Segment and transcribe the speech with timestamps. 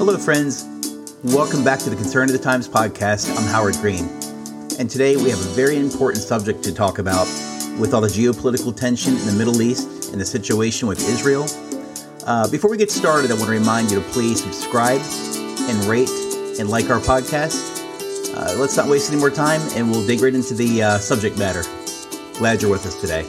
[0.00, 0.64] Hello, friends.
[1.24, 3.36] Welcome back to the Concerning the Times podcast.
[3.36, 4.08] I'm Howard Green.
[4.78, 7.26] And today we have a very important subject to talk about
[7.78, 11.44] with all the geopolitical tension in the Middle East and the situation with Israel.
[12.26, 15.02] Uh, before we get started, I want to remind you to please subscribe
[15.68, 16.08] and rate
[16.58, 17.60] and like our podcast.
[18.34, 21.38] Uh, let's not waste any more time and we'll dig right into the uh, subject
[21.38, 21.62] matter.
[22.38, 23.24] Glad you're with us today.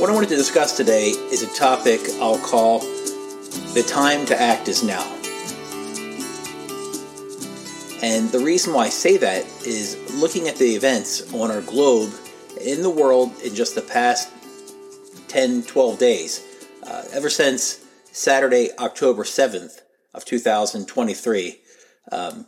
[0.00, 2.80] What I wanted to discuss today is a topic I'll call
[3.74, 5.13] the time to act is now.
[8.04, 12.12] And the reason why I say that is looking at the events on our globe
[12.60, 14.30] in the world in just the past
[15.28, 16.44] 10, 12 days,
[16.82, 17.82] uh, ever since
[18.12, 19.80] Saturday, October 7th
[20.12, 21.60] of 2023,
[22.12, 22.46] um,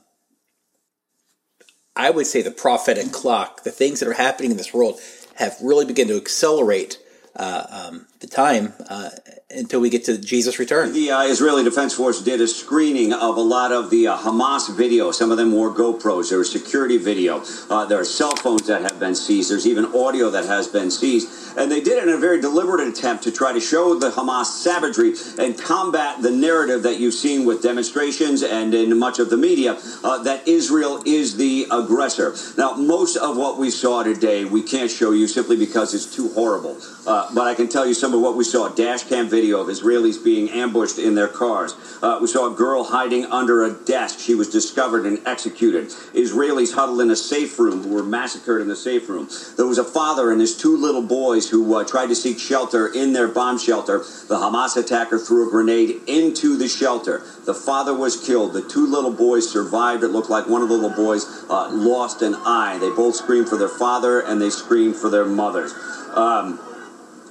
[1.97, 5.01] I would say the prophetic clock, the things that are happening in this world
[5.37, 6.99] have really begun to accelerate
[7.35, 9.11] uh, um, time uh,
[9.51, 10.93] until we get to Jesus' return.
[10.93, 14.75] The uh, Israeli Defense Force did a screening of a lot of the uh, Hamas
[14.77, 15.13] video.
[15.13, 16.31] Some of them were GoPros.
[16.31, 17.43] There was security video.
[17.71, 19.51] Uh, there are cell phones that have been seized.
[19.51, 21.29] There's even audio that has been seized.
[21.57, 24.47] And they did it in a very deliberate attempt to try to show the Hamas
[24.47, 29.37] savagery and combat the narrative that you've seen with demonstrations and in much of the
[29.37, 32.35] media uh, that Israel is the aggressor.
[32.59, 36.29] Now, most of what we saw today, we can't show you simply because it's too
[36.31, 36.77] horrible.
[37.07, 39.69] Uh, but I can tell you some of what we saw dash cam video of
[39.69, 41.75] Israelis being ambushed in their cars.
[42.03, 44.19] Uh, we saw a girl hiding under a desk.
[44.19, 45.89] She was discovered and executed.
[46.15, 49.29] Israelis huddled in a safe room who were massacred in the safe room.
[49.57, 52.87] There was a father and his two little boys who uh, tried to seek shelter
[52.87, 53.99] in their bomb shelter.
[53.99, 57.23] The Hamas attacker threw a grenade into the shelter.
[57.45, 58.55] The father was killed.
[58.55, 60.03] The two little boys survived.
[60.03, 62.79] It looked like one of the little boys uh, lost an eye.
[62.79, 65.75] They both screamed for their father and they screamed for their mothers.
[66.15, 66.59] Um,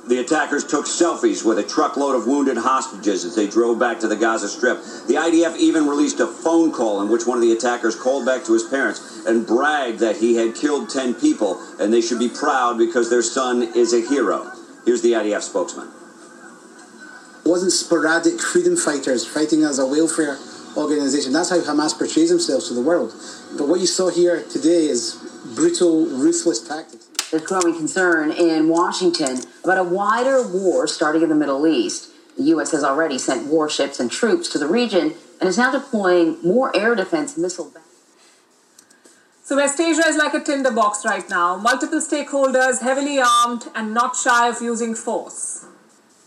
[0.08, 4.08] the attackers took selfies with a truckload of wounded hostages as they drove back to
[4.08, 4.78] the Gaza Strip.
[5.08, 8.45] The IDF even released a phone call in which one of the attackers called back
[8.45, 12.30] to his parents and bragged that he had killed 10 people and they should be
[12.30, 14.52] proud because their son is a hero.
[14.86, 15.88] Here's the IDF spokesman.
[17.43, 20.37] It wasn't sporadic freedom fighters fighting as a welfare
[20.77, 21.33] organization.
[21.33, 23.14] That's how Hamas portrays themselves to the world.
[23.58, 25.16] But what you saw here today is
[25.55, 27.08] brutal, ruthless tactics.
[27.31, 32.11] There's growing concern in Washington about a wider war starting in the Middle East.
[32.37, 32.71] The U.S.
[32.71, 36.93] has already sent warships and troops to the region and is now deploying more air
[36.93, 37.71] defense missile.
[39.43, 41.55] So, West Asia is like a tinderbox right now.
[41.55, 45.65] Multiple stakeholders, heavily armed, and not shy of using force.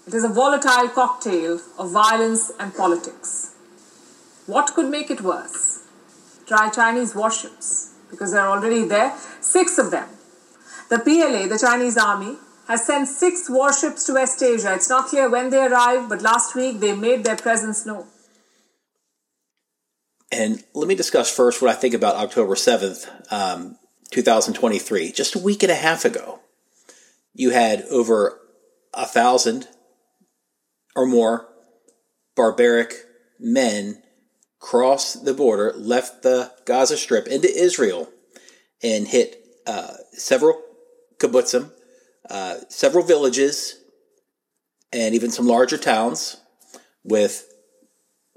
[0.06, 3.54] It is a volatile cocktail of violence and politics.
[4.46, 5.84] What could make it worse?
[6.46, 10.08] Try Chinese warships, because they're already there, six of them.
[10.88, 14.74] The PLA, the Chinese army, has sent six warships to West Asia.
[14.74, 18.06] It's not clear when they arrived, but last week they made their presence known.
[20.30, 23.76] And let me discuss first what I think about October 7th, um,
[24.10, 25.12] 2023.
[25.12, 26.40] Just a week and a half ago,
[27.34, 28.40] you had over
[28.92, 29.68] a thousand
[30.94, 31.48] or more
[32.34, 32.94] barbaric
[33.38, 34.02] men
[34.58, 38.10] cross the border, left the Gaza Strip into Israel,
[38.82, 40.60] and hit uh, several
[41.18, 41.72] kibbutzim,
[42.30, 43.80] uh, several villages,
[44.92, 46.38] and even some larger towns
[47.04, 47.48] with,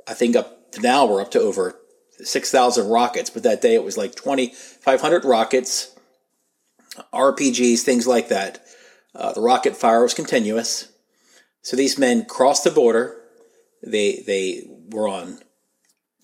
[0.08, 1.76] I think up to now we're up to over
[2.20, 5.96] 6,000 rockets, but that day it was like 2,500 rockets,
[7.14, 8.64] RPGs, things like that.
[9.14, 10.92] Uh, the rocket fire was continuous.
[11.62, 13.18] So these men crossed the border.
[13.86, 15.40] They, they were on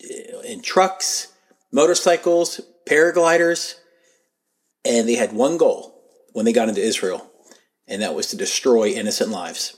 [0.04, 1.34] uh, in trucks,
[1.72, 3.76] motorcycles, paragliders,
[4.86, 5.97] and they had one goal
[6.38, 7.32] when they got into Israel,
[7.88, 9.76] and that was to destroy innocent lives,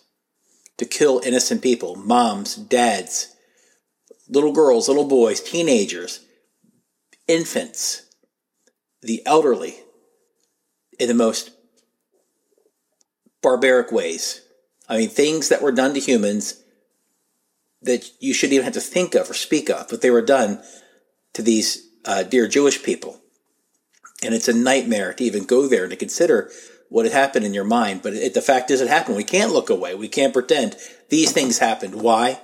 [0.76, 3.34] to kill innocent people, moms, dads,
[4.28, 6.20] little girls, little boys, teenagers,
[7.30, 8.08] infants,
[9.02, 9.78] the elderly,
[11.00, 11.52] in the most
[13.42, 14.42] barbaric ways.
[14.90, 16.62] I mean, things that were done to humans
[17.82, 20.62] that you shouldn't even have to think of or speak of, but they were done
[21.36, 23.22] to these uh, dear Jewish people.
[24.24, 26.52] And it's a nightmare to even go there and to consider
[26.90, 28.02] what had happened in your mind.
[28.02, 29.16] But it, the fact is, it happened.
[29.16, 29.96] We can't look away.
[29.96, 30.76] We can't pretend
[31.10, 31.96] these things happened.
[31.96, 32.40] Why?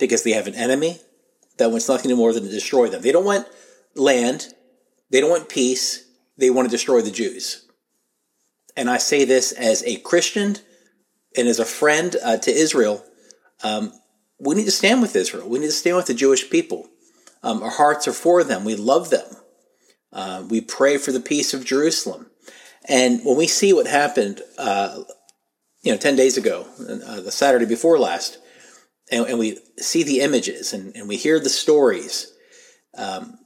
[0.00, 0.98] because they have an enemy
[1.58, 3.02] that wants nothing more than to destroy them.
[3.02, 3.46] They don't want
[3.94, 4.52] land,
[5.10, 7.66] they don't want peace, they want to destroy the Jews.
[8.76, 10.56] And I say this as a Christian
[11.36, 13.04] and as a friend uh, to Israel.
[13.62, 13.92] Um,
[14.38, 15.48] we need to stand with Israel.
[15.48, 16.88] We need to stand with the Jewish people.
[17.42, 18.64] Um, our hearts are for them.
[18.64, 19.26] We love them.
[20.12, 22.30] Uh, we pray for the peace of Jerusalem.
[22.88, 25.02] And when we see what happened, uh,
[25.82, 28.38] you know, 10 days ago, uh, the Saturday before last,
[29.10, 32.32] and, and we see the images and, and we hear the stories
[32.96, 33.38] um,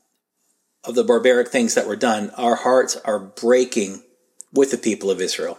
[0.84, 4.02] of the barbaric things that were done, our hearts are breaking
[4.52, 5.58] with the people of Israel.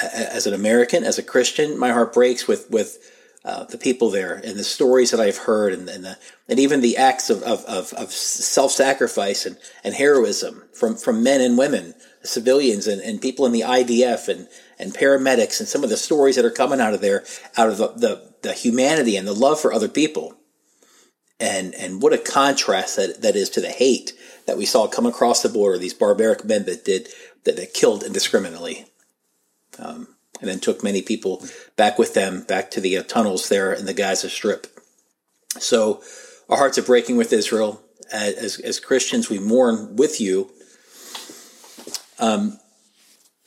[0.00, 2.98] As an American, as a Christian, my heart breaks with with
[3.46, 6.80] uh, the people there and the stories that I've heard and and, the, and even
[6.80, 11.56] the acts of, of, of, of self sacrifice and, and heroism from, from men and
[11.56, 11.94] women,
[12.24, 14.48] civilians and, and people in the IDF and,
[14.80, 17.24] and paramedics and some of the stories that are coming out of there,
[17.56, 20.34] out of the, the, the humanity and the love for other people.
[21.38, 24.12] And, and what a contrast that, that is to the hate
[24.46, 27.08] that we saw come across the border, these barbaric men that did,
[27.44, 28.86] that, that killed indiscriminately.
[29.78, 31.44] Um, and then took many people
[31.76, 34.66] back with them back to the uh, tunnels there in the Gaza Strip.
[35.58, 36.02] So
[36.48, 37.82] our hearts are breaking with Israel.
[38.12, 40.50] As, as Christians, we mourn with you.
[42.18, 42.58] Um,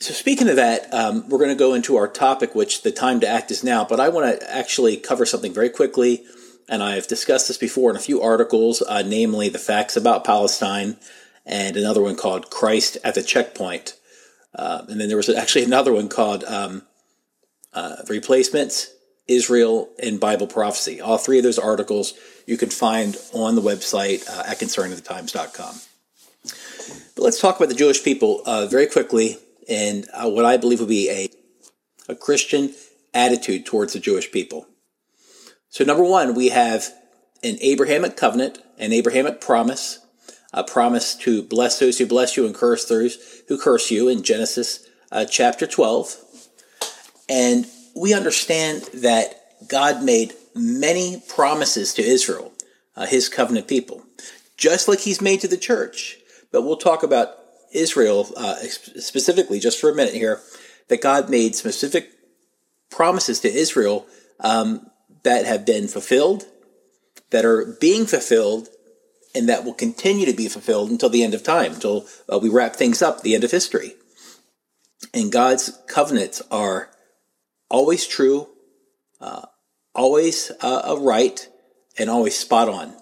[0.00, 3.20] so speaking of that, um, we're going to go into our topic, which the time
[3.20, 3.84] to act is now.
[3.84, 6.24] But I want to actually cover something very quickly,
[6.68, 10.96] and I've discussed this before in a few articles, uh, namely the facts about Palestine,
[11.44, 13.94] and another one called Christ at the Checkpoint.
[14.54, 16.82] Uh, and then there was actually another one called um,
[17.72, 18.92] uh, Replacements,
[19.28, 21.00] Israel, and Bible Prophecy.
[21.00, 22.14] All three of those articles
[22.46, 25.80] you can find on the website uh, at concerningthetimes.com.
[27.14, 29.38] But let's talk about the Jewish people uh, very quickly
[29.68, 31.28] and uh, what I believe will be a,
[32.08, 32.74] a Christian
[33.14, 34.66] attitude towards the Jewish people.
[35.68, 36.92] So, number one, we have
[37.44, 40.00] an Abrahamic covenant, an Abrahamic promise,
[40.52, 44.22] a promise to bless those who bless you and curse those who curse you in
[44.22, 46.16] Genesis uh, chapter 12.
[47.28, 49.34] And we understand that
[49.68, 52.52] God made many promises to Israel,
[52.96, 54.04] uh, his covenant people,
[54.56, 56.18] just like he's made to the church.
[56.50, 57.36] But we'll talk about
[57.72, 60.40] Israel uh, specifically just for a minute here,
[60.88, 62.10] that God made specific
[62.90, 64.06] promises to Israel
[64.40, 64.90] um,
[65.22, 66.46] that have been fulfilled,
[67.30, 68.68] that are being fulfilled,
[69.34, 72.48] and that will continue to be fulfilled until the end of time, until uh, we
[72.48, 73.94] wrap things up, the end of history.
[75.14, 76.90] And God's covenants are
[77.68, 78.48] always true,
[79.20, 79.46] uh,
[79.94, 81.48] always uh, right,
[81.98, 82.94] and always spot on.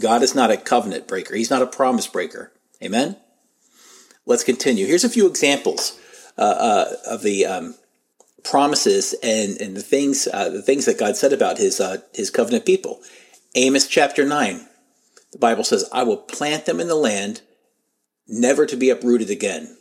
[0.00, 1.36] God is not a covenant breaker.
[1.36, 2.52] He's not a promise breaker.
[2.82, 3.16] Amen?
[4.24, 4.86] Let's continue.
[4.86, 5.98] Here's a few examples
[6.36, 7.74] uh, uh, of the um,
[8.42, 12.30] promises and, and the things uh, the things that God said about his uh, his
[12.30, 13.00] covenant people.
[13.54, 14.66] Amos chapter nine,
[15.36, 17.42] the Bible says, "I will plant them in the land,
[18.26, 19.76] never to be uprooted again."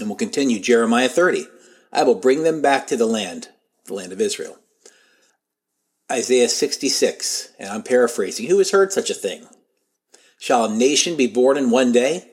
[0.00, 0.58] And we'll continue.
[0.58, 1.46] Jeremiah thirty,
[1.92, 3.50] "I will bring them back to the land,
[3.84, 4.58] the land of Israel."
[6.10, 9.46] Isaiah 66, and I'm paraphrasing, who has heard such a thing?
[10.40, 12.26] Shall a nation be born in one day?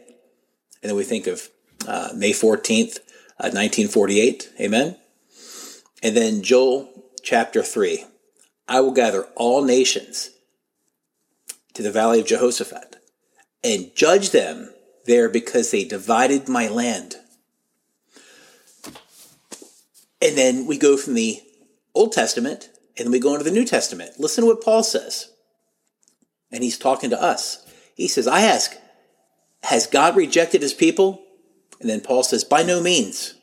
[0.82, 1.50] And then we think of
[1.86, 3.00] uh, May 14th,
[3.38, 4.54] uh, 1948.
[4.62, 4.98] Amen.
[6.02, 6.90] And then Joel
[7.22, 8.06] chapter 3
[8.68, 10.32] I will gather all nations
[11.76, 12.96] to the valley of Jehoshaphat
[13.64, 14.74] and judge them
[15.06, 17.16] there because they divided my land.
[20.22, 21.42] And then we go from the
[21.94, 24.12] Old Testament and then we go into the New Testament.
[24.18, 25.32] Listen to what Paul says.
[26.52, 27.66] And he's talking to us.
[27.96, 28.76] He says, I ask,
[29.64, 31.22] has God rejected his people?
[31.82, 33.36] And then Paul says, by no means.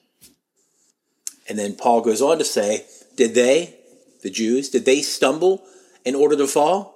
[1.49, 2.87] And then Paul goes on to say,
[3.17, 3.75] did they,
[4.23, 5.63] the Jews, did they stumble
[6.05, 6.92] in order to fall?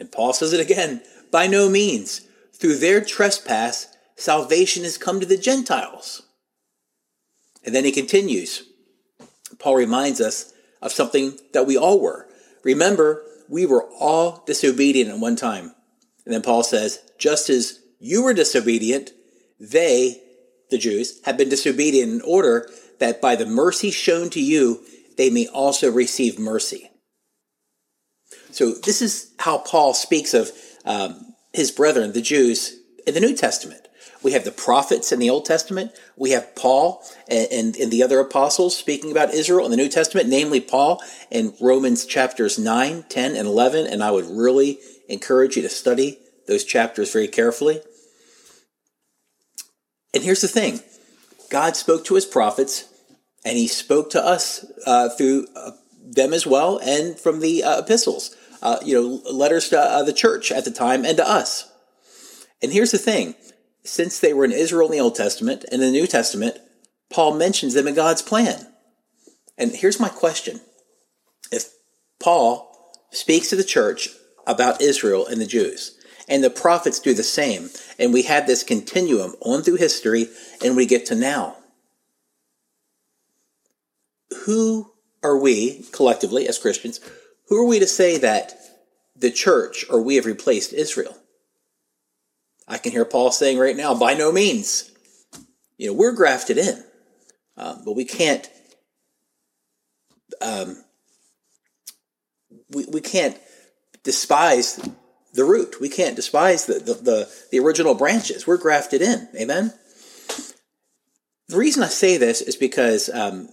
[0.00, 2.22] And Paul says it again, by no means.
[2.54, 6.22] Through their trespass, salvation has come to the Gentiles.
[7.64, 8.64] And then he continues.
[9.58, 10.52] Paul reminds us
[10.82, 12.26] of something that we all were.
[12.64, 15.74] Remember, we were all disobedient at one time.
[16.24, 19.10] And then Paul says, just as you were disobedient,
[19.58, 20.22] they,
[20.70, 24.80] the Jews, have been disobedient in order that by the mercy shown to you,
[25.16, 26.90] they may also receive mercy.
[28.52, 30.50] So this is how Paul speaks of
[30.84, 32.76] um, his brethren, the Jews,
[33.06, 33.86] in the New Testament.
[34.22, 35.92] We have the prophets in the Old Testament.
[36.16, 39.88] We have Paul and, and, and, the other apostles speaking about Israel in the New
[39.88, 43.86] Testament, namely Paul in Romans chapters 9, 10, and 11.
[43.86, 44.78] And I would really
[45.08, 47.80] encourage you to study those chapters very carefully.
[50.12, 50.80] And here's the thing
[51.50, 52.88] God spoke to his prophets,
[53.44, 57.80] and he spoke to us uh, through uh, them as well, and from the uh,
[57.80, 61.70] epistles, uh, you know, letters to uh, the church at the time and to us.
[62.62, 63.34] And here's the thing
[63.84, 66.58] since they were in Israel in the Old Testament and the New Testament,
[67.10, 68.66] Paul mentions them in God's plan.
[69.56, 70.60] And here's my question
[71.50, 71.70] If
[72.18, 74.08] Paul speaks to the church
[74.46, 75.98] about Israel and the Jews,
[76.30, 77.70] and the prophets do the same.
[77.98, 80.28] And we have this continuum on through history,
[80.64, 81.56] and we get to now.
[84.44, 87.00] Who are we, collectively, as Christians,
[87.50, 88.54] who are we to say that
[89.16, 91.16] the church or we have replaced Israel?
[92.66, 94.90] I can hear Paul saying right now, by no means.
[95.76, 96.82] You know, we're grafted in,
[97.56, 98.48] um, but we can't.
[100.40, 100.82] Um,
[102.70, 103.36] we, we can't
[104.04, 104.80] despise
[105.34, 105.80] the root.
[105.80, 108.46] We can't despise the, the, the, the original branches.
[108.46, 109.28] We're grafted in.
[109.36, 109.72] Amen?
[111.48, 113.48] The reason I say this is because um,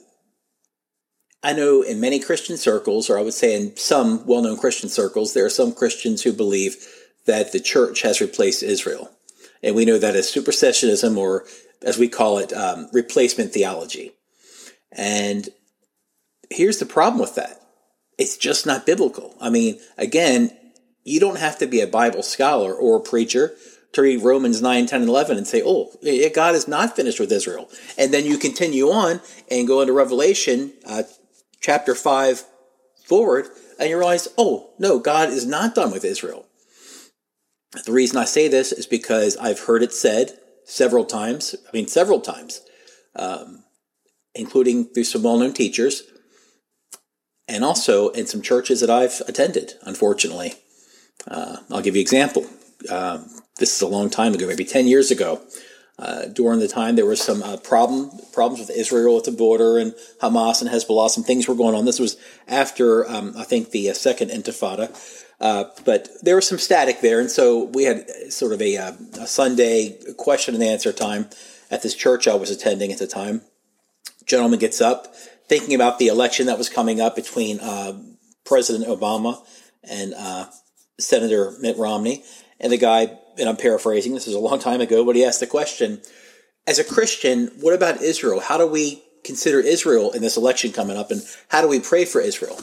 [1.48, 4.90] I know in many Christian circles, or I would say in some well known Christian
[4.90, 6.76] circles, there are some Christians who believe
[7.26, 9.12] that the church has replaced Israel.
[9.64, 11.46] And we know that as supersessionism, or
[11.82, 14.12] as we call it, um, replacement theology.
[14.92, 15.48] And
[16.50, 17.62] here's the problem with that
[18.18, 19.34] it's just not biblical.
[19.40, 20.52] I mean, again,
[21.06, 23.54] you don't have to be a Bible scholar or a preacher
[23.94, 25.92] to read Romans 9, 10, and 11 and say, oh,
[26.36, 27.70] God is not finished with Israel.
[27.98, 31.04] And then you continue on and go into Revelation uh,
[31.68, 32.46] chapter 5
[33.04, 36.46] forward, and you realize, oh, no, God is not done with Israel.
[37.86, 41.88] The reason I say this is because I've heard it said several times, I mean,
[41.88, 42.62] several times,
[43.18, 43.66] um,
[44.34, 46.04] including through some well known teachers,
[47.50, 50.54] and also in some churches that I've attended, unfortunately.
[51.28, 52.46] Uh, I'll give you an example.
[52.90, 55.42] Um, this is a long time ago, maybe 10 years ago.
[56.00, 59.80] Uh, during the time there was some uh, problem problems with Israel at the border
[59.80, 61.10] and Hamas and Hezbollah.
[61.10, 61.86] Some things were going on.
[61.86, 64.96] This was after um, I think the uh, second Intifada,
[65.42, 68.92] uh, but there was some static there, and so we had sort of a, uh,
[69.20, 71.30] a, Sunday question and answer time
[71.72, 73.42] at this church I was attending at the time.
[74.24, 75.16] Gentleman gets up,
[75.48, 78.00] thinking about the election that was coming up between uh,
[78.46, 79.44] President Obama
[79.84, 80.14] and
[81.00, 82.24] Senator Mitt Romney,
[82.60, 85.40] and the guy and I'm paraphrasing, this is a long time ago, but he asked
[85.40, 86.02] the question
[86.66, 88.40] as a Christian, what about Israel?
[88.40, 92.06] How do we consider Israel in this election coming up, and how do we pray
[92.06, 92.60] for Israel?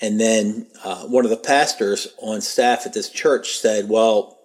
[0.00, 4.38] And then uh, one of the pastors on staff at this church said, Well,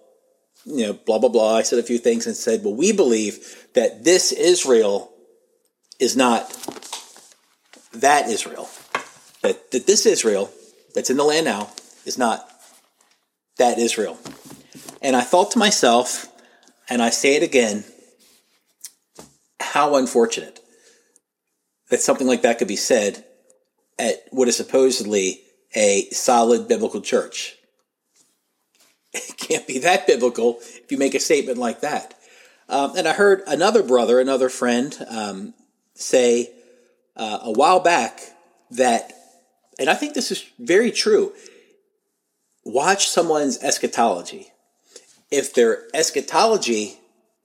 [0.64, 1.56] you know, blah, blah, blah.
[1.56, 5.12] I said a few things and said, Well, we believe that this Israel
[5.98, 6.48] is not
[7.92, 8.68] that Israel.
[9.42, 10.50] That, that this Israel
[10.94, 11.70] that's in the land now
[12.04, 12.48] is not
[13.58, 14.18] that Israel.
[15.00, 16.26] And I thought to myself,
[16.88, 17.84] and I say it again,
[19.60, 20.60] how unfortunate
[21.90, 23.24] that something like that could be said
[23.98, 25.40] at what is supposedly
[25.74, 27.56] a solid biblical church.
[29.12, 32.14] It can't be that biblical if you make a statement like that.
[32.68, 35.54] Um, and I heard another brother, another friend, um,
[35.94, 36.50] say
[37.16, 38.20] uh, a while back
[38.70, 39.12] that,
[39.80, 41.32] and I think this is very true
[42.64, 44.52] watch someone's eschatology
[45.30, 46.98] if their eschatology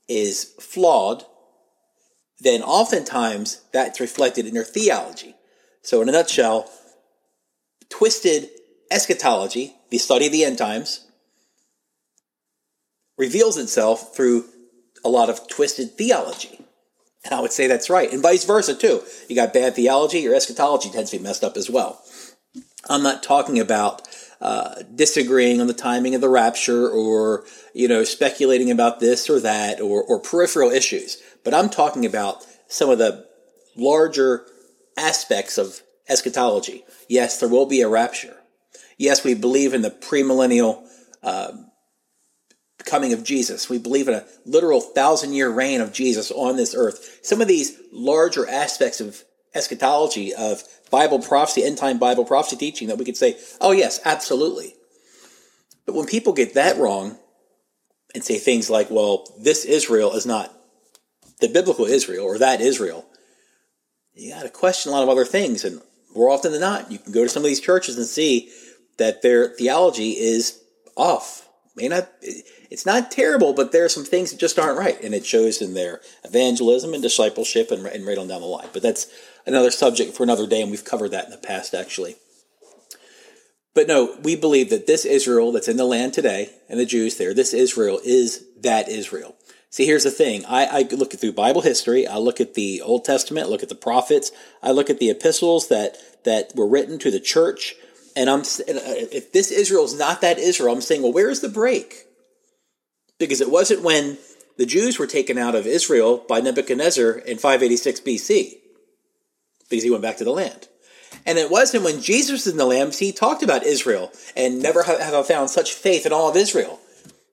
[0.07, 1.23] is flawed,
[2.39, 5.35] then oftentimes that's reflected in their theology.
[5.81, 6.69] So, in a nutshell,
[7.89, 8.49] twisted
[8.91, 11.05] eschatology, the study of the end times,
[13.17, 14.45] reveals itself through
[15.03, 16.59] a lot of twisted theology.
[17.23, 18.11] And I would say that's right.
[18.11, 19.01] And vice versa, too.
[19.27, 22.03] You got bad theology, your eschatology tends to be messed up as well.
[22.89, 24.07] I'm not talking about
[24.41, 29.39] uh, disagreeing on the timing of the rapture or, you know, speculating about this or
[29.39, 31.17] that or, or peripheral issues.
[31.43, 33.25] But I'm talking about some of the
[33.75, 34.45] larger
[34.97, 36.83] aspects of eschatology.
[37.07, 38.37] Yes, there will be a rapture.
[38.97, 40.83] Yes, we believe in the premillennial
[41.21, 41.51] uh,
[42.85, 43.69] coming of Jesus.
[43.69, 47.19] We believe in a literal thousand year reign of Jesus on this earth.
[47.23, 49.23] Some of these larger aspects of
[49.55, 53.99] eschatology, of Bible prophecy, end time Bible prophecy teaching that we could say, oh, yes,
[54.05, 54.75] absolutely.
[55.85, 57.17] But when people get that wrong
[58.13, 60.51] and say things like, well, this Israel is not
[61.41, 63.05] the biblical Israel or that Israel,
[64.13, 65.63] you got to question a lot of other things.
[65.65, 65.81] And
[66.15, 68.49] more often than not, you can go to some of these churches and see
[68.97, 70.61] that their theology is
[70.95, 71.49] off.
[71.75, 75.01] May not, it's not terrible, but there are some things that just aren't right.
[75.03, 78.69] And it shows in their evangelism and discipleship and, and right on down the line.
[78.71, 79.07] But that's
[79.45, 82.15] another subject for another day, and we've covered that in the past, actually.
[83.73, 87.17] But no, we believe that this Israel that's in the land today, and the Jews
[87.17, 89.35] there, this Israel is that Israel.
[89.69, 90.45] See, here's the thing.
[90.45, 92.07] I, I look through Bible history.
[92.07, 94.31] I look at the Old Testament, look at the prophets.
[94.63, 97.75] I look at the epistles that, that were written to the church.
[98.15, 101.49] And I'm, uh, if this Israel is not that Israel, I'm saying, well, where's the
[101.49, 102.05] break?
[103.19, 104.17] Because it wasn't when
[104.57, 108.53] the Jews were taken out of Israel by Nebuchadnezzar in 586 BC
[109.69, 110.67] because he went back to the land.
[111.25, 114.83] And it wasn't when Jesus was in the land, he talked about Israel and never
[114.83, 116.79] have I found such faith in all of Israel.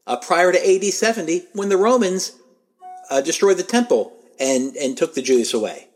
[0.06, 2.32] Uh, prior to AD 70, when the Romans
[3.10, 5.88] uh, destroyed the temple and, and took the Jews away.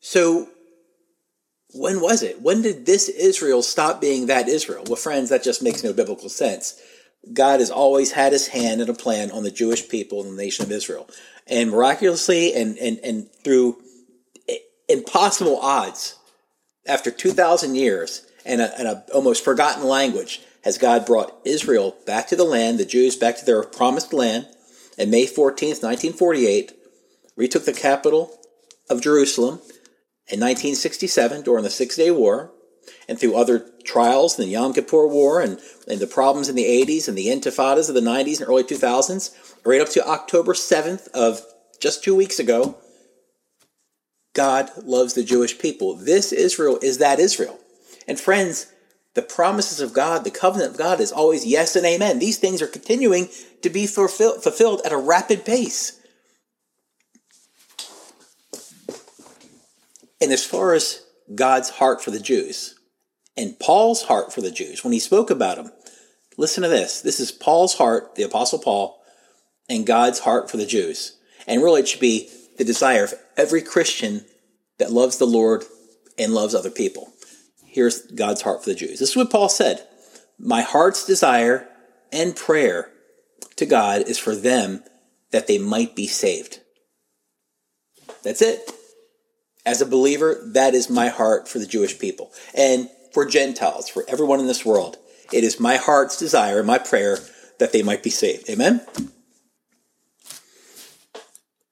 [0.00, 0.48] So,
[1.72, 2.40] when was it?
[2.40, 4.84] When did this Israel stop being that Israel?
[4.86, 6.80] Well, friends, that just makes no biblical sense.
[7.32, 10.42] God has always had his hand and a plan on the Jewish people and the
[10.42, 11.08] nation of Israel.
[11.46, 13.82] And miraculously and, and, and through
[14.88, 16.16] impossible odds,
[16.86, 22.26] after 2,000 years and a, and a almost forgotten language, has God brought Israel back
[22.28, 24.46] to the land, the Jews back to their promised land.
[24.98, 26.72] And May 14th, 1948,
[27.36, 28.38] retook the capital
[28.88, 29.60] of Jerusalem
[30.26, 32.52] in 1967 during the Six Day War,
[33.08, 35.58] and through other trials, the Yom Kippur War, and,
[35.88, 39.34] and the problems in the 80s and the intifadas of the 90s and early 2000s,
[39.64, 41.42] right up to October 7th of
[41.80, 42.76] just two weeks ago,
[44.34, 45.96] God loves the Jewish people.
[45.96, 47.58] This Israel is that Israel.
[48.06, 48.72] And friends,
[49.14, 52.18] the promises of God, the covenant of God is always yes and amen.
[52.18, 53.28] These things are continuing
[53.62, 56.00] to be fulfill- fulfilled at a rapid pace.
[60.20, 61.02] And as far as
[61.34, 62.74] God's heart for the Jews
[63.36, 65.72] and Paul's heart for the Jews, when he spoke about them,
[66.36, 67.00] listen to this.
[67.00, 69.02] This is Paul's heart, the Apostle Paul,
[69.68, 71.16] and God's heart for the Jews.
[71.46, 74.26] And really, it should be the desire of every Christian
[74.78, 75.64] that loves the Lord
[76.18, 77.12] and loves other people.
[77.64, 78.98] Here's God's heart for the Jews.
[78.98, 79.86] This is what Paul said
[80.38, 81.68] My heart's desire
[82.12, 82.90] and prayer
[83.56, 84.82] to God is for them
[85.30, 86.60] that they might be saved.
[88.22, 88.70] That's it.
[89.66, 94.04] As a believer, that is my heart for the Jewish people and for Gentiles, for
[94.08, 94.96] everyone in this world.
[95.32, 97.18] It is my heart's desire, and my prayer
[97.58, 98.48] that they might be saved.
[98.50, 98.80] Amen?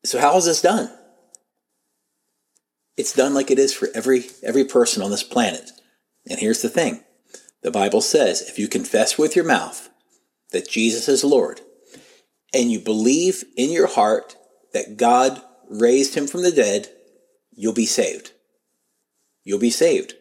[0.04, 0.90] So, how is this done?
[2.96, 5.70] It's done like it is for every, every person on this planet.
[6.28, 7.04] And here's the thing
[7.62, 9.88] the Bible says if you confess with your mouth
[10.52, 11.60] that Jesus is Lord
[12.52, 14.36] and you believe in your heart
[14.72, 16.88] that God raised him from the dead,
[17.58, 18.32] you'll be saved.
[19.44, 20.14] You'll be saved.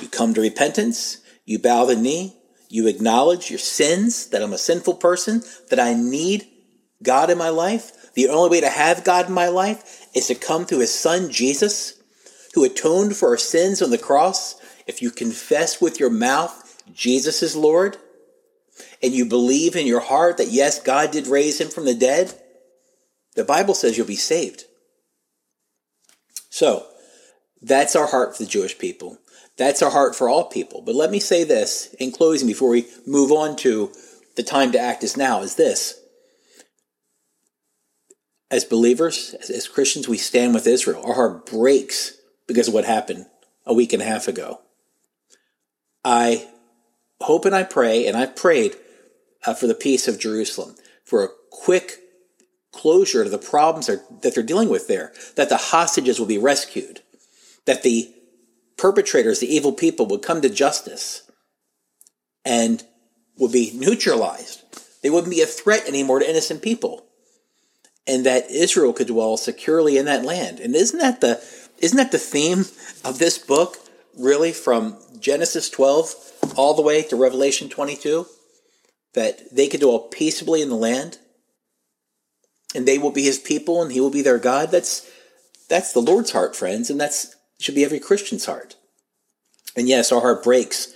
[0.00, 2.36] You come to repentance, you bow the knee,
[2.68, 6.46] you acknowledge your sins, that I'm a sinful person, that I need
[7.02, 8.12] God in my life.
[8.14, 11.30] The only way to have God in my life is to come through his son,
[11.30, 12.00] Jesus,
[12.54, 14.60] who atoned for our sins on the cross.
[14.86, 17.96] If you confess with your mouth Jesus is Lord,
[19.02, 22.34] and you believe in your heart that yes, God did raise him from the dead,
[23.36, 24.64] the Bible says you'll be saved.
[26.60, 26.84] So,
[27.62, 29.16] that's our heart for the Jewish people.
[29.56, 30.82] That's our heart for all people.
[30.82, 33.90] But let me say this in closing before we move on to
[34.36, 35.98] the time to act is now is this.
[38.50, 41.02] As believers, as, Christians, we stand with Israel.
[41.02, 43.24] Our heart breaks because of what happened
[43.64, 44.60] a week and a half ago.
[46.04, 46.46] I
[47.22, 48.76] hope and I pray, and I've prayed
[49.46, 50.74] uh, for the peace of Jerusalem,
[51.06, 52.00] for a quick
[52.72, 57.00] closure to the problems that they're dealing with there, that the hostages will be rescued,
[57.66, 58.14] that the
[58.76, 61.30] perpetrators, the evil people, would come to justice
[62.44, 62.82] and
[63.36, 64.62] would be neutralized.
[65.02, 67.06] They wouldn't be a threat anymore to innocent people.
[68.06, 70.58] And that Israel could dwell securely in that land.
[70.58, 71.42] And isn't that the
[71.78, 72.66] isn't that the theme
[73.04, 73.78] of this book,
[74.18, 76.14] really, from Genesis 12
[76.56, 78.26] all the way to Revelation 22?
[79.14, 81.18] That they could dwell peaceably in the land,
[82.74, 84.70] and they will be his people, and he will be their God.
[84.70, 85.08] That's
[85.68, 88.76] that's the Lord's heart, friends, and that's should be every Christian's heart.
[89.76, 90.92] And yes, our heart breaks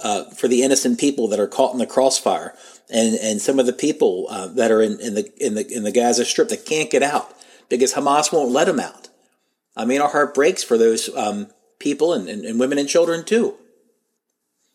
[0.00, 2.54] uh, for the innocent people that are caught in the crossfire,
[2.90, 5.82] and and some of the people uh, that are in, in the in the in
[5.82, 7.32] the Gaza Strip that can't get out
[7.68, 9.08] because Hamas won't let them out.
[9.76, 13.24] I mean, our heart breaks for those um, people and, and, and women and children
[13.24, 13.56] too.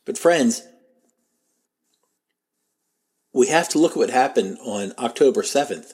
[0.06, 0.64] But friends,
[3.34, 5.94] we have to look at what happened on October 7th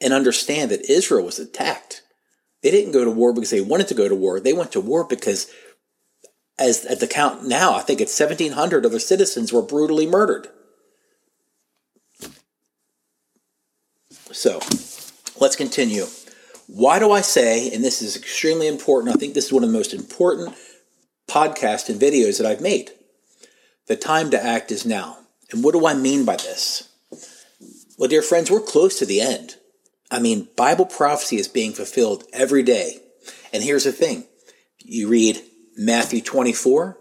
[0.00, 2.02] and understand that Israel was attacked.
[2.62, 4.40] They didn't go to war because they wanted to go to war.
[4.40, 5.50] They went to war because,
[6.58, 10.48] as at the count now, I think it's 1,700 of their citizens were brutally murdered.
[14.32, 14.60] So,
[15.40, 16.06] let's continue.
[16.66, 19.70] Why do I say, and this is extremely important, I think this is one of
[19.70, 20.54] the most important
[21.28, 22.90] podcasts and videos that I've made.
[23.86, 25.18] The time to act is now.
[25.52, 26.88] And what do I mean by this?
[27.96, 29.56] Well, dear friends, we're close to the end.
[30.10, 32.98] I mean, Bible prophecy is being fulfilled every day.
[33.52, 34.24] And here's the thing
[34.78, 35.42] you read
[35.76, 36.96] Matthew 24,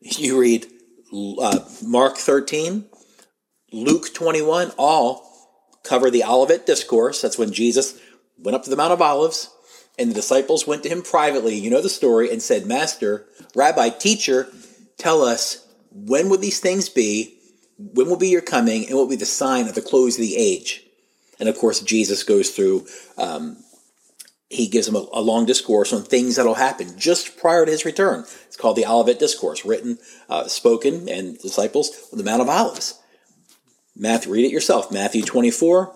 [0.00, 0.66] you read
[1.12, 2.84] uh, Mark 13,
[3.72, 5.24] Luke 21, all
[5.82, 7.22] cover the Olivet Discourse.
[7.22, 7.98] That's when Jesus
[8.38, 9.50] went up to the Mount of Olives,
[9.98, 13.90] and the disciples went to him privately, you know the story, and said, Master, Rabbi,
[13.90, 14.48] teacher,
[14.98, 17.38] tell us when will these things be?
[17.78, 18.86] When will be your coming?
[18.86, 20.83] And what will be the sign of the close of the age?
[21.38, 22.86] And of course, Jesus goes through
[23.18, 23.56] um,
[24.54, 27.84] he gives them a, a, long discourse on things that'll happen just prior to his
[27.84, 28.20] return.
[28.46, 33.00] It's called the Olivet Discourse, written, uh, spoken, and disciples on the Mount of Olives.
[33.96, 34.92] Matthew, read it yourself.
[34.92, 35.94] Matthew 24,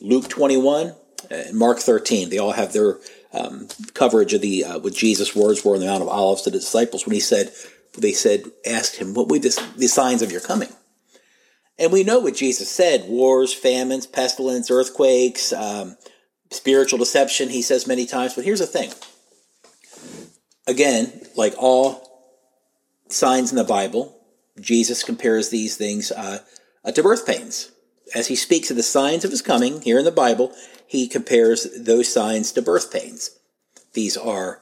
[0.00, 0.94] Luke 21,
[1.30, 2.28] and Mark 13.
[2.28, 2.98] They all have their
[3.32, 6.50] um, coverage of the uh, what Jesus' words were on the Mount of Olives to
[6.50, 7.52] the disciples when he said,
[7.96, 10.68] they said, asked him, "What were be the signs of your coming?"
[11.78, 15.96] And we know what Jesus said: wars, famines, pestilence, earthquakes, um,
[16.50, 17.48] spiritual deception.
[17.48, 18.34] He says many times.
[18.34, 18.90] But here's the thing.
[20.66, 22.06] Again, like all
[23.08, 24.18] signs in the Bible,
[24.60, 26.40] Jesus compares these things uh,
[26.84, 27.70] uh, to birth pains.
[28.14, 30.52] As he speaks of the signs of his coming here in the Bible,
[30.86, 33.38] he compares those signs to birth pains.
[33.92, 34.60] These are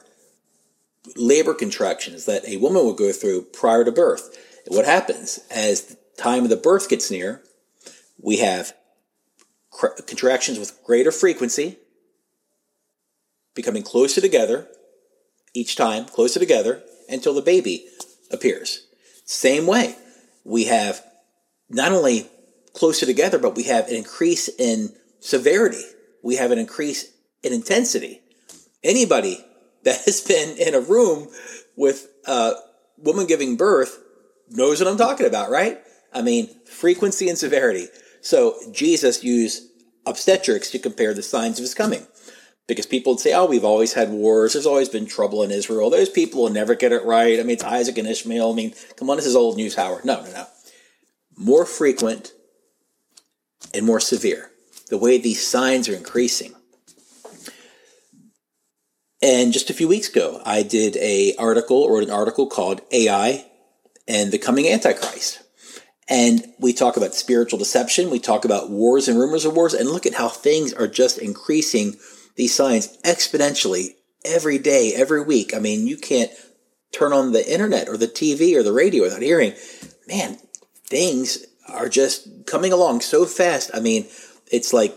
[1.15, 4.35] labor contractions that a woman will go through prior to birth.
[4.67, 7.43] What happens as time of the birth gets near,
[8.21, 8.73] we have
[10.07, 11.77] contractions with greater frequency,
[13.53, 14.67] becoming closer together
[15.53, 17.87] each time, closer together until the baby
[18.31, 18.87] appears.
[19.25, 19.95] Same way,
[20.43, 21.03] we have
[21.69, 22.29] not only
[22.73, 25.83] closer together, but we have an increase in severity.
[26.23, 27.11] We have an increase
[27.43, 28.21] in intensity.
[28.83, 29.43] Anybody
[29.83, 31.29] that has been in a room
[31.75, 32.53] with a
[32.97, 33.99] woman giving birth
[34.49, 35.79] knows what I'm talking about, right?
[36.15, 37.87] I mean, frequency and severity.
[38.21, 39.69] So Jesus used
[40.05, 42.07] obstetrics to compare the signs of his coming.
[42.67, 44.53] Because people would say, oh, we've always had wars.
[44.53, 45.91] There's always been trouble in Israel.
[45.91, 47.39] Those people will never get it right.
[47.39, 48.51] I mean, it's Isaac and Ishmael.
[48.51, 50.03] I mean, come on, this is old news, Howard.
[50.03, 50.47] No, no, no.
[51.37, 52.31] More frequent
[53.71, 54.49] and more severe.
[54.89, 56.55] The way these signs are increasing.
[59.21, 63.45] And just a few weeks ago, I did a article or an article called AI
[64.07, 65.44] and the Coming Antichrist.
[66.07, 68.11] And we talk about spiritual deception.
[68.11, 71.17] We talk about wars and rumors of wars and look at how things are just
[71.17, 71.97] increasing
[72.35, 75.55] these signs exponentially every day, every week.
[75.55, 76.31] I mean, you can't
[76.91, 79.53] turn on the internet or the TV or the radio without hearing,
[80.07, 80.37] man,
[80.85, 83.71] things are just coming along so fast.
[83.73, 84.05] I mean,
[84.51, 84.95] it's like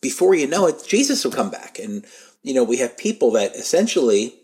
[0.00, 1.78] before you know it, Jesus will come back.
[1.78, 2.04] And,
[2.42, 4.34] you know, we have people that essentially,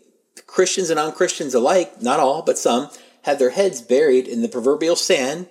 [0.47, 2.89] Christians and non Christians alike, not all, but some,
[3.23, 5.47] have their heads buried in the proverbial sand,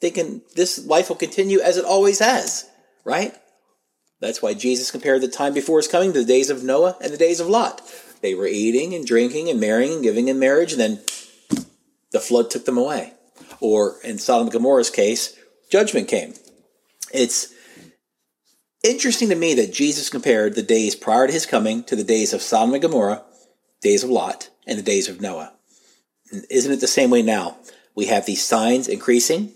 [0.00, 2.68] thinking this life will continue as it always has,
[3.04, 3.34] right?
[4.20, 7.12] That's why Jesus compared the time before his coming to the days of Noah and
[7.12, 7.82] the days of Lot.
[8.22, 11.00] They were eating and drinking and marrying and giving in marriage, and then
[12.12, 13.12] the flood took them away.
[13.60, 15.36] Or in Sodom and Gomorrah's case,
[15.70, 16.34] judgment came.
[17.12, 17.52] It's
[18.82, 22.32] interesting to me that Jesus compared the days prior to his coming to the days
[22.32, 23.22] of Sodom and Gomorrah,
[23.82, 25.52] days of Lot, and the days of Noah.
[26.32, 27.56] And isn't it the same way now?
[27.94, 29.52] We have these signs increasing,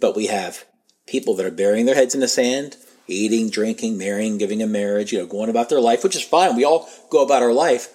[0.00, 0.64] but we have
[1.06, 5.12] people that are burying their heads in the sand, eating, drinking, marrying, giving a marriage,
[5.12, 6.56] you know, going about their life, which is fine.
[6.56, 7.88] We all go about our life,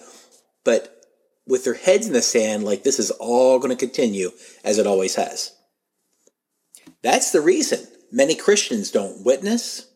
[0.64, 1.04] but
[1.46, 4.30] with their heads in the sand, like this is all going to continue
[4.64, 5.54] as it always has.
[7.02, 9.88] That's the reason many Christians don't witness,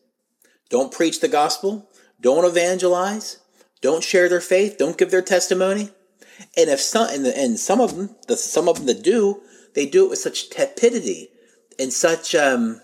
[0.69, 1.89] don't preach the gospel,
[2.19, 3.39] don't evangelize,
[3.81, 5.89] don't share their faith, don't give their testimony.
[6.55, 9.41] And if some, and, some of them, the, some of them that do,
[9.73, 11.29] they do it with such tepidity
[11.79, 12.81] and such, um,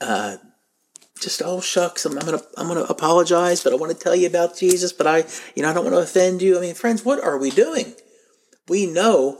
[0.00, 0.36] uh,
[1.20, 4.26] just oh shucks, I'm, I'm, gonna I'm gonna apologize, but I want to tell you
[4.26, 6.58] about Jesus, but I you know I don't want to offend you.
[6.58, 7.94] I mean, friends, what are we doing?
[8.68, 9.38] We know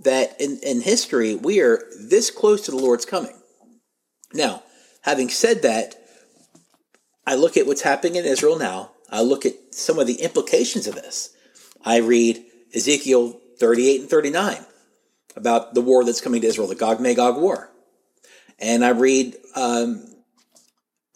[0.00, 3.36] that in, in history we are this close to the Lord's coming.
[4.32, 4.62] Now,
[5.02, 5.94] having said that,
[7.26, 8.90] I look at what's happening in Israel now.
[9.10, 11.30] I look at some of the implications of this.
[11.84, 14.66] I read Ezekiel 38 and 39
[15.36, 17.70] about the war that's coming to Israel, the Gog Magog war.
[18.58, 20.06] And I read um,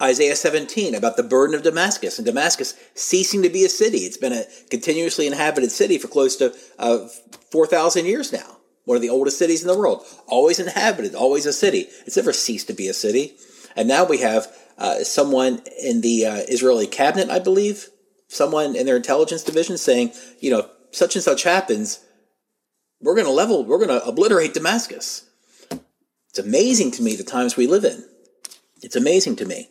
[0.01, 3.99] Isaiah 17 about the burden of Damascus and Damascus ceasing to be a city.
[3.99, 7.09] It's been a continuously inhabited city for close to uh,
[7.51, 8.57] 4,000 years now.
[8.85, 10.05] One of the oldest cities in the world.
[10.27, 11.89] Always inhabited, always a city.
[12.07, 13.37] It's never ceased to be a city.
[13.77, 17.89] And now we have uh, someone in the uh, Israeli cabinet, I believe,
[18.29, 22.01] someone in their intelligence division saying, you know, such and such happens,
[23.01, 25.25] we're going to level, we're going to obliterate Damascus.
[26.31, 28.05] It's amazing to me the times we live in.
[28.83, 29.71] It's amazing to me.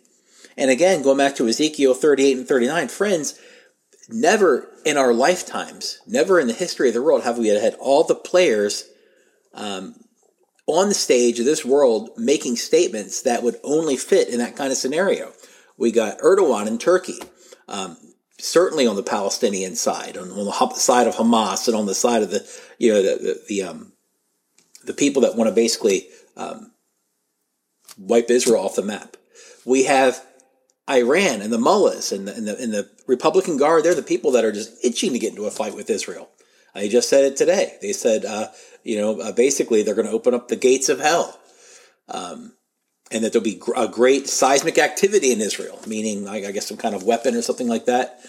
[0.58, 3.40] And again, going back to Ezekiel 38 and 39, friends,
[4.10, 8.04] never in our lifetimes, never in the history of the world have we had all
[8.04, 8.86] the players
[9.54, 9.96] um,
[10.66, 14.72] on the stage of this world making statements that would only fit in that kind
[14.72, 15.32] of scenario.
[15.78, 17.20] We got Erdogan in Turkey,
[17.68, 17.98] um,
[18.40, 22.24] certainly on the Palestinian side, on, on, the side of Hamas, and on the side
[22.24, 22.48] of the
[22.78, 23.94] you know the the, the, um,
[24.86, 26.72] the people that want to basically um,
[27.98, 29.18] wipe Israel off the map.
[29.66, 30.24] We have
[30.90, 34.32] Iran and the mullahs and the, and the, and the Republican Guard, they're the people
[34.32, 36.30] that are just itching to get into a fight with Israel.
[36.74, 37.78] I just said it today.
[37.82, 38.50] They said, uh,
[38.84, 41.38] you know, uh, basically they're going to open up the gates of hell.
[42.08, 42.54] Um,
[43.12, 46.96] and that there'll be a great seismic activity in Israel, meaning, I guess, some kind
[46.96, 48.20] of weapon or something like that.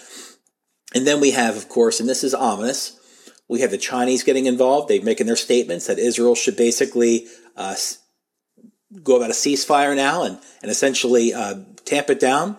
[0.95, 2.99] And then we have, of course, and this is ominous,
[3.47, 4.87] we have the Chinese getting involved.
[4.87, 7.25] They're making their statements that Israel should basically
[7.57, 7.75] uh,
[9.03, 12.57] go about a ceasefire now and, and essentially uh, tamp it down.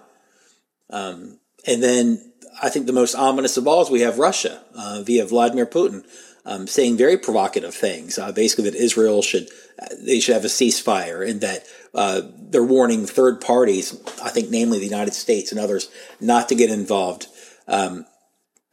[0.90, 5.02] Um, and then I think the most ominous of all is we have Russia uh,
[5.04, 6.04] via Vladimir Putin
[6.44, 8.18] um, saying very provocative things.
[8.18, 9.48] Uh, basically, that Israel should
[9.98, 14.79] they should have a ceasefire and that uh, they're warning third parties, I think namely
[14.79, 17.26] the United States and others, not to get involved.
[17.66, 18.07] Um,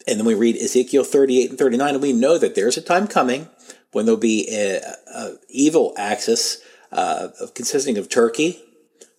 [0.08, 3.08] and then we read Ezekiel 38 and 39, and we know that there's a time
[3.08, 3.50] coming
[3.92, 4.80] when there'll be a,
[5.14, 8.62] a evil axis uh, consisting of Turkey,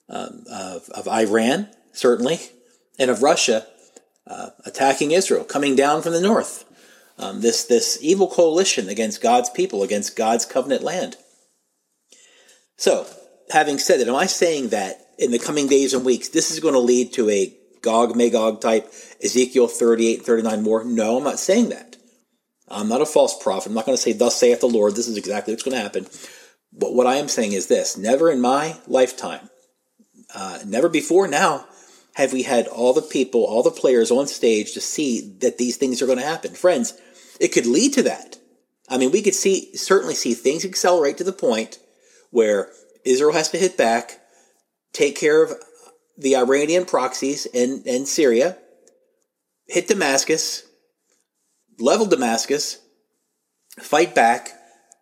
[0.09, 2.39] um, of, of, Iran, certainly,
[2.99, 3.67] and of Russia
[4.27, 6.65] uh, attacking Israel, coming down from the north.
[7.19, 11.17] Um, this, this evil coalition against God's people, against God's covenant land.
[12.77, 13.07] So,
[13.51, 16.61] having said that, am I saying that in the coming days and weeks, this is
[16.61, 20.85] going to lead to a Gog Magog type Ezekiel 38 39 war?
[20.85, 21.97] No, I'm not saying that.
[22.71, 23.69] I'm not a false prophet.
[23.69, 25.83] I'm not going to say, Thus saith the Lord, this is exactly what's going to
[25.83, 26.07] happen.
[26.73, 29.49] But what I am saying is this never in my lifetime,
[30.35, 31.67] uh, never before now,
[32.15, 35.77] have we had all the people, all the players on stage to see that these
[35.77, 36.53] things are going to happen.
[36.55, 36.95] Friends,
[37.41, 38.37] it could lead to that.
[38.89, 41.79] I mean, we could see certainly see things accelerate to the point
[42.31, 42.71] where
[43.09, 44.21] Israel has to hit back,
[44.93, 45.53] take care of
[46.17, 48.59] the Iranian proxies in, in Syria,
[49.67, 50.65] hit Damascus,
[51.79, 52.79] level Damascus,
[53.81, 54.51] fight back,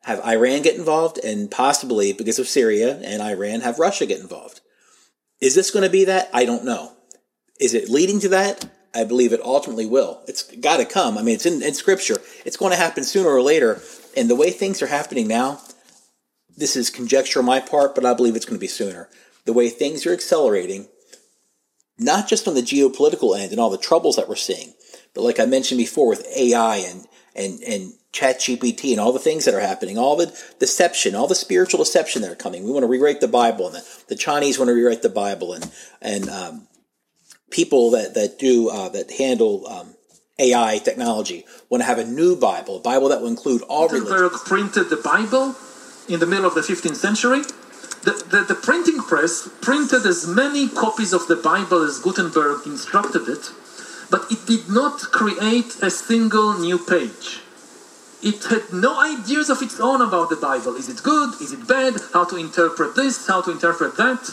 [0.05, 4.61] have Iran get involved, and possibly because of Syria and Iran, have Russia get involved.
[5.41, 6.31] Is this going to be that?
[6.33, 6.93] I don't know.
[7.59, 8.69] Is it leading to that?
[8.95, 10.23] I believe it ultimately will.
[10.27, 11.19] It's got to come.
[11.19, 12.17] I mean, it's in, in Scripture.
[12.45, 13.83] It's going to happen sooner or later.
[14.17, 15.61] And the way things are happening now,
[16.57, 19.09] this is conjecture on my part, but I believe it's going to be sooner.
[19.45, 20.89] The way things are accelerating,
[21.99, 24.75] not just on the geopolitical end and all the troubles that we're seeing,
[25.15, 29.45] but like I mentioned before with AI and and and ChatGPT and all the things
[29.45, 32.65] that are happening, all the deception, all the spiritual deception that are coming.
[32.65, 35.53] We want to rewrite the Bible, and the, the Chinese want to rewrite the Bible,
[35.53, 36.67] and and um,
[37.51, 39.95] people that that do uh, that handle um,
[40.39, 44.33] AI technology want to have a new Bible, a Bible that will include all Gutenberg
[44.33, 44.43] religions.
[44.43, 45.55] printed the Bible
[46.09, 47.43] in the middle of the 15th century.
[48.05, 53.29] The, the, the, printing press printed as many copies of the Bible as Gutenberg instructed
[53.29, 53.51] it,
[54.11, 57.41] but it did not create a single new page.
[58.23, 60.77] It had no ideas of its own about the Bible.
[60.77, 61.35] Is it good?
[61.41, 61.95] Is it bad?
[62.13, 63.27] How to interpret this?
[63.27, 64.31] How to interpret that?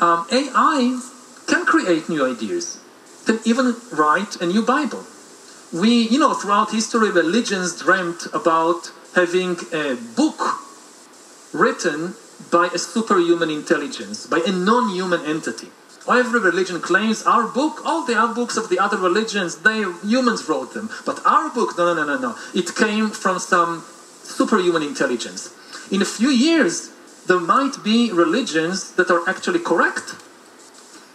[0.00, 1.00] Um, AI
[1.46, 2.80] can create new ideas,
[3.26, 5.04] can even write a new Bible.
[5.72, 10.40] We, you know, throughout history, religions dreamt about having a book
[11.52, 12.14] written
[12.50, 15.68] by a superhuman intelligence, by a non human entity.
[16.08, 20.48] Every religion claims our book, all the other books of the other religions, they humans
[20.48, 20.90] wrote them.
[21.04, 22.36] But our book, no, no, no, no, no.
[22.54, 23.84] It came from some
[24.22, 25.54] superhuman intelligence.
[25.90, 26.90] In a few years,
[27.26, 30.16] there might be religions that are actually correct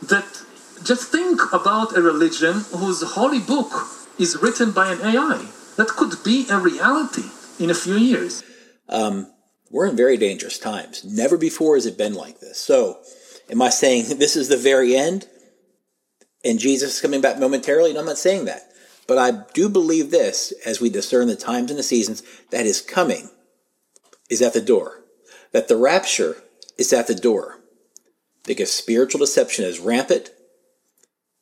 [0.04, 0.44] that
[0.84, 3.88] just think about a religion whose holy book
[4.20, 5.48] is written by an AI.
[5.78, 8.44] That could be a reality in a few years.
[8.90, 9.32] Um,
[9.72, 11.04] we're in very dangerous times.
[11.04, 12.60] Never before has it been like this.
[12.60, 13.00] So,
[13.50, 15.28] am I saying this is the very end
[16.44, 17.94] and Jesus is coming back momentarily?
[17.94, 18.72] No, I'm not saying that.
[19.08, 22.82] But I do believe this as we discern the times and the seasons that is
[22.82, 23.30] coming
[24.30, 25.04] is at the door.
[25.52, 26.38] That the rapture
[26.78, 27.60] is at the door
[28.46, 30.32] because spiritual deception is rampant.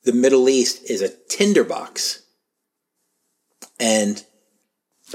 [0.03, 2.23] The Middle East is a tinderbox.
[3.79, 4.23] And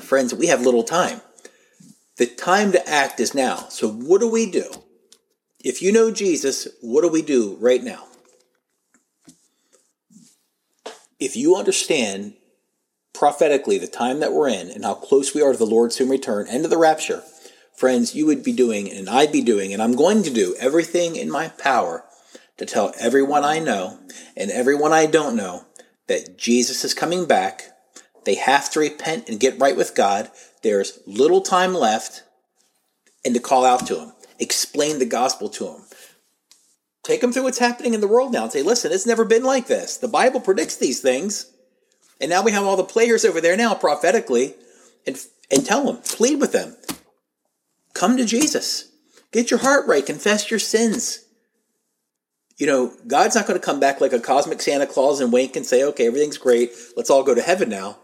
[0.05, 1.21] friends, we have little time.
[2.17, 3.69] The time to act is now.
[3.69, 4.71] So, what do we do?
[5.65, 8.05] If you know Jesus, what do we do right now?
[11.19, 12.35] If you understand
[13.13, 16.09] prophetically the time that we're in and how close we are to the Lord's soon
[16.09, 17.23] return and to the rapture,
[17.75, 21.17] friends, you would be doing, and I'd be doing, and I'm going to do everything
[21.17, 22.05] in my power
[22.57, 23.99] to tell everyone I know
[24.37, 25.67] and everyone I don't know
[26.09, 27.71] that Jesus is coming back.
[28.29, 30.31] They have to repent and get right with God.
[30.63, 32.25] There's little time left,
[33.25, 35.81] and to call out to Him, explain the gospel to Him.
[37.03, 39.45] Take them through what's happening in the world now and say, listen, it's never been
[39.45, 39.97] like this.
[39.97, 41.51] The Bible predicts these things.
[42.21, 44.57] And now we have all the players over there now prophetically
[45.07, 45.19] and,
[45.51, 46.77] and tell them, plead with them,
[47.95, 48.91] Come to Jesus.
[49.33, 50.05] Get your heart right.
[50.05, 51.25] Confess your sins.
[52.59, 55.57] You know, God's not going to come back like a cosmic Santa Claus and wink
[55.57, 56.73] and say, okay, everything's great.
[56.95, 57.97] Let's all go to heaven now.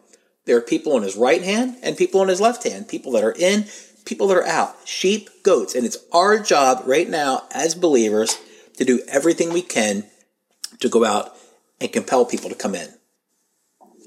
[0.46, 3.24] There are people on his right hand and people on his left hand, people that
[3.24, 3.66] are in,
[4.04, 5.74] people that are out, sheep, goats.
[5.74, 8.38] And it's our job right now as believers
[8.76, 10.04] to do everything we can
[10.80, 11.34] to go out
[11.80, 12.88] and compel people to come in.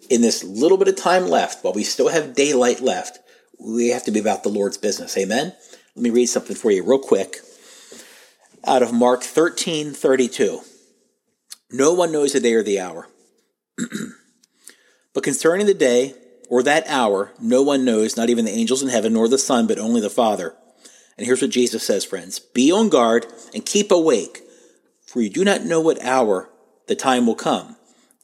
[0.10, 3.20] In this little bit of time left, while we still have daylight left,
[3.60, 5.18] we have to be about the Lord's business.
[5.18, 5.54] Amen?
[5.96, 7.38] Let me read something for you real quick
[8.66, 10.62] out of Mark 13 32.
[11.72, 13.08] No one knows the day or the hour.
[15.14, 16.14] but concerning the day
[16.50, 19.68] or that hour, no one knows, not even the angels in heaven, nor the Son,
[19.68, 20.56] but only the Father.
[21.18, 24.44] And here's what Jesus says, friends Be on guard and keep awake,
[25.06, 26.50] for you do not know what hour
[26.88, 27.76] the time will come.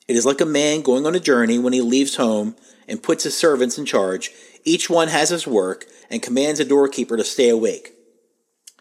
[0.08, 2.56] It is like a man going on a journey when he leaves home
[2.88, 4.32] and puts his servants in charge.
[4.64, 7.94] Each one has his work and commands a doorkeeper to stay awake.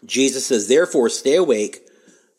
[0.05, 1.87] Jesus says, Therefore, stay awake,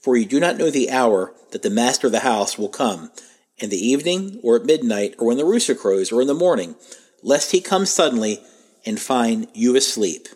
[0.00, 3.10] for you do not know the hour that the master of the house will come,
[3.58, 6.74] in the evening, or at midnight, or when the rooster crows, or in the morning,
[7.22, 8.40] lest he come suddenly
[8.84, 10.28] and find you asleep.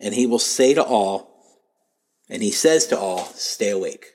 [0.00, 1.28] And he will say to all,
[2.28, 4.14] and he says to all, Stay awake.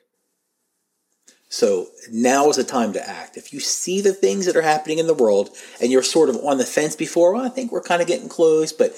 [1.53, 3.37] So now is the time to act.
[3.37, 6.37] If you see the things that are happening in the world and you're sort of
[6.37, 8.95] on the fence before, well, I think we're kind of getting close, but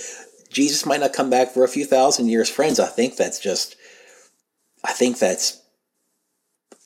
[0.49, 2.49] Jesus might not come back for a few thousand years.
[2.49, 3.75] Friends, I think that's just,
[4.85, 5.61] I think that's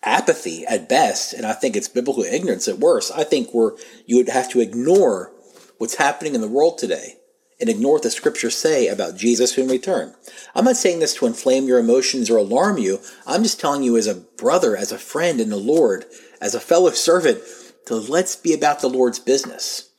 [0.04, 3.12] apathy at best, and I think it's biblical ignorance at worst.
[3.16, 3.74] I think we're,
[4.06, 5.32] you would have to ignore
[5.78, 7.16] what's happening in the world today
[7.60, 10.16] and ignore what the scriptures say about Jesus in return.
[10.56, 13.00] I'm not saying this to inflame your emotions or alarm you.
[13.28, 16.06] I'm just telling you as a brother, as a friend in the Lord,
[16.40, 17.40] as a fellow servant,
[17.88, 19.90] to let's be about the Lord's business.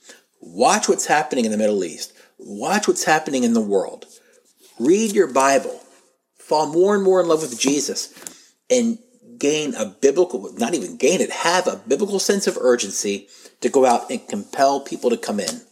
[0.41, 2.15] Watch what's happening in the Middle East.
[2.39, 4.07] Watch what's happening in the world.
[4.79, 5.83] Read your Bible.
[6.39, 8.15] Fall more and more in love with Jesus
[8.71, 8.99] and
[9.41, 13.27] gain a biblical, not even gain it, have a biblical sense of urgency
[13.61, 15.63] to go out and compel people to come in.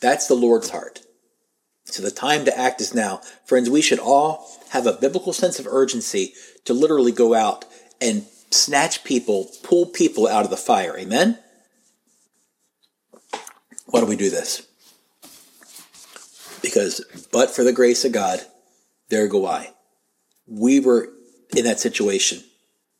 [0.00, 1.00] That's the Lord's heart.
[1.84, 3.20] So the time to act is now.
[3.44, 7.64] Friends, we should all have a biblical sense of urgency to literally go out
[8.00, 10.96] and snatch people, pull people out of the fire.
[10.96, 11.38] Amen?
[13.86, 14.66] Why do we do this?
[16.62, 18.40] Because, but for the grace of God,
[19.08, 19.72] there go I.
[20.46, 21.10] We were
[21.56, 22.42] in that situation.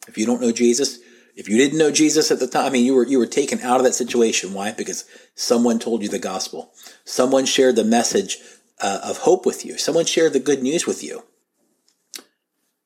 [0.09, 0.99] If you don't know Jesus,
[1.37, 3.61] if you didn't know Jesus at the time, I mean, you were you were taken
[3.61, 4.53] out of that situation.
[4.53, 4.73] Why?
[4.73, 6.73] Because someone told you the gospel.
[7.05, 8.39] Someone shared the message
[8.81, 9.79] uh, of hope with you.
[9.79, 11.25] Someone shared the good news with you.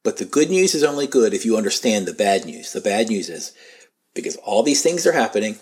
[0.03, 2.72] But the good news is only good if you understand the bad news.
[2.72, 3.53] The bad news is
[4.14, 5.57] because all these things are happening,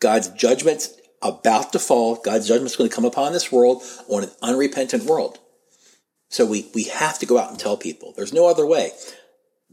[0.00, 2.16] God's judgment's about to fall.
[2.16, 5.38] God's judgment's going to come upon this world on an unrepentant world.
[6.34, 8.12] So we, we have to go out and tell people.
[8.16, 8.90] There's no other way.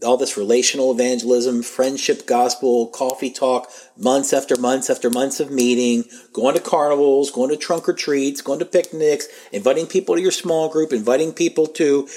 [0.06, 6.04] All this relational evangelism, friendship gospel, coffee talk, months after months after months of meeting,
[6.34, 10.30] going to carnivals, going to trunk or treats, going to picnics, inviting people to your
[10.30, 12.08] small group, inviting people to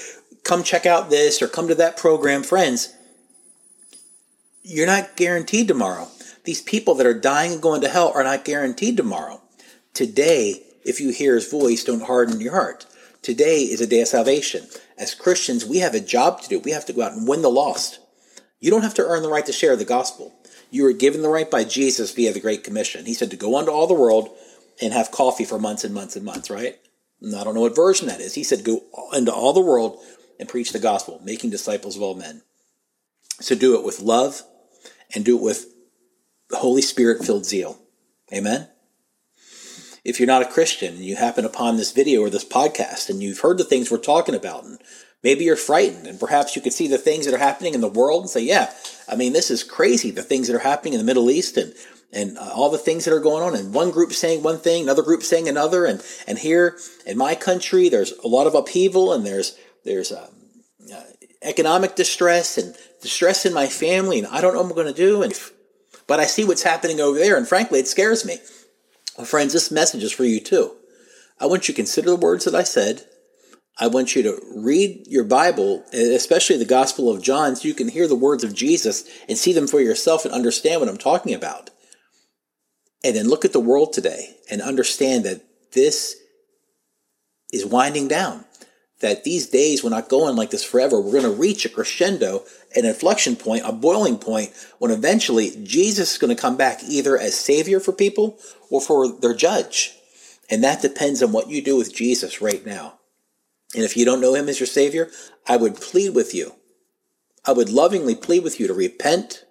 [0.43, 2.43] come check out this or come to that program.
[2.43, 2.93] Friends,
[4.61, 6.07] you're not guaranteed tomorrow.
[6.43, 9.41] These people that are dying and going to hell are not guaranteed tomorrow.
[9.95, 12.85] Today, if you hear his voice, don't harden your heart.
[13.25, 14.67] Today is a day of salvation.
[14.99, 16.59] As Christians, we have a job to do.
[16.59, 17.97] We have to go out and win the lost.
[18.59, 20.35] You don't have to earn the right to share the gospel.
[20.69, 23.07] You were given the right by Jesus via the Great Commission.
[23.07, 24.29] He said to go unto all the world
[24.79, 26.77] and have coffee for months and months and months, right?
[27.19, 28.35] And I don't know what version that is.
[28.35, 29.97] He said go into all the world
[30.39, 32.43] and preach the gospel, making disciples of all men.
[33.39, 34.43] So do it with love
[35.15, 35.65] and do it with
[36.51, 37.79] Holy Spirit filled zeal.
[38.31, 38.67] Amen?
[40.05, 43.23] If you're not a Christian and you happen upon this video or this podcast and
[43.23, 44.79] you've heard the things we're talking about and
[45.23, 47.89] maybe you're frightened and perhaps you could see the things that are happening in the
[47.89, 48.71] world and say, yeah,
[49.09, 50.11] I mean, this is crazy.
[50.11, 51.73] The things that are happening in the Middle East and,
[52.13, 54.83] and uh, all the things that are going on and one group saying one thing,
[54.83, 55.85] another group saying another.
[55.85, 60.29] And, and here in my country, there's a lot of upheaval and there's, there's, um,
[60.93, 61.01] uh,
[61.41, 64.93] economic distress and distress in my family and I don't know what I'm going to
[64.93, 65.23] do.
[65.23, 65.33] And,
[66.05, 67.37] but I see what's happening over there.
[67.37, 68.37] And frankly, it scares me.
[69.17, 70.75] Well, friends, this message is for you too.
[71.39, 73.05] I want you to consider the words that I said.
[73.77, 77.89] I want you to read your Bible, especially the Gospel of John, so you can
[77.89, 81.33] hear the words of Jesus and see them for yourself and understand what I'm talking
[81.33, 81.69] about.
[83.03, 85.41] And then look at the world today and understand that
[85.73, 86.15] this
[87.51, 88.45] is winding down.
[89.01, 90.99] That these days we're not going like this forever.
[90.99, 92.43] We're going to reach a crescendo,
[92.75, 97.17] an inflection point, a boiling point, when eventually Jesus is going to come back either
[97.17, 98.39] as Savior for people
[98.69, 99.95] or for their judge.
[100.49, 102.99] And that depends on what you do with Jesus right now.
[103.73, 105.09] And if you don't know him as your Savior,
[105.47, 106.55] I would plead with you.
[107.45, 109.43] I would lovingly plead with you to repent.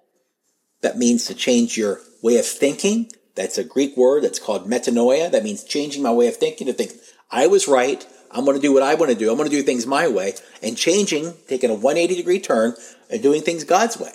[0.81, 3.11] That means to change your way of thinking.
[3.35, 5.29] That's a Greek word that's called metanoia.
[5.29, 6.93] That means changing my way of thinking to think
[7.29, 8.05] I was right.
[8.35, 9.31] I'm going to do what I want to do.
[9.31, 12.75] I'm going to do things my way and changing, taking a 180 degree turn
[13.09, 14.11] and doing things God's way.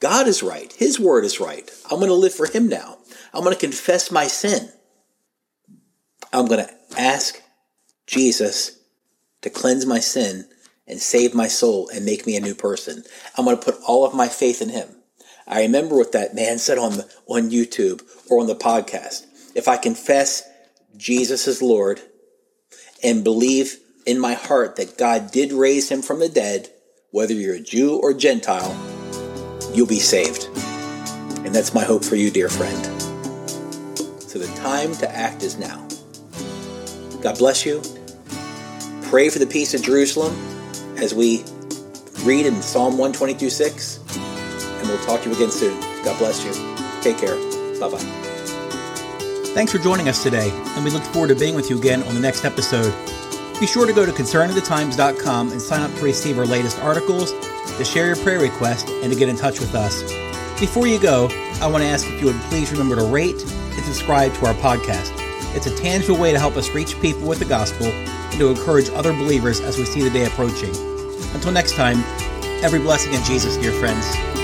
[0.00, 0.72] God is right.
[0.72, 1.70] His word is right.
[1.84, 2.98] I'm going to live for Him now.
[3.32, 4.72] I'm going to confess my sin.
[6.32, 7.40] I'm going to ask
[8.06, 8.78] Jesus
[9.42, 10.48] to cleanse my sin
[10.88, 13.04] and save my soul and make me a new person.
[13.36, 14.88] I'm going to put all of my faith in Him.
[15.46, 19.26] I remember what that man said on the, on YouTube or on the podcast.
[19.54, 20.48] If I confess
[20.96, 22.00] Jesus is Lord
[23.02, 26.68] and believe in my heart that God did raise him from the dead,
[27.10, 28.76] whether you're a Jew or Gentile,
[29.74, 30.48] you'll be saved.
[31.44, 32.84] And that's my hope for you, dear friend.
[34.22, 35.86] So the time to act is now.
[37.20, 37.82] God bless you.
[39.02, 40.34] Pray for the peace of Jerusalem
[40.96, 41.44] as we
[42.22, 43.98] read in Psalm 122 6.
[44.16, 45.78] And we'll talk to you again soon.
[46.04, 46.52] God bless you.
[47.02, 47.36] Take care.
[47.80, 48.29] Bye bye.
[49.52, 52.14] Thanks for joining us today, and we look forward to being with you again on
[52.14, 52.94] the next episode.
[53.58, 57.32] Be sure to go to concerningthetimes.com and sign up to receive our latest articles,
[57.76, 60.02] to share your prayer request, and to get in touch with us.
[60.60, 61.28] Before you go,
[61.60, 64.54] I want to ask if you would please remember to rate and subscribe to our
[64.54, 65.12] podcast.
[65.56, 68.88] It's a tangible way to help us reach people with the gospel and to encourage
[68.90, 70.70] other believers as we see the day approaching.
[71.34, 72.04] Until next time,
[72.62, 74.39] every blessing in Jesus, dear friends.